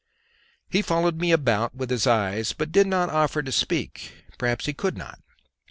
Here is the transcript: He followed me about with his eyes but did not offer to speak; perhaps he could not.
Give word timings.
He 0.67 0.81
followed 0.81 1.17
me 1.19 1.31
about 1.31 1.75
with 1.75 1.91
his 1.91 2.07
eyes 2.07 2.53
but 2.53 2.71
did 2.71 2.87
not 2.87 3.11
offer 3.11 3.43
to 3.43 3.51
speak; 3.51 4.11
perhaps 4.39 4.65
he 4.65 4.73
could 4.73 4.97
not. 4.97 5.19